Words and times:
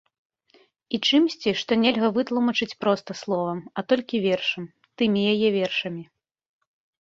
І 0.97 0.99
чымсьці, 1.09 1.51
што 1.61 1.71
нельга 1.83 2.09
вытлумачыць 2.15 2.77
проста 2.85 3.11
словам, 3.21 3.59
а 3.79 3.85
толькі 3.93 4.23
вершам, 4.25 4.65
тымі 5.03 5.19
яе 5.35 5.49
вершамі. 5.59 6.03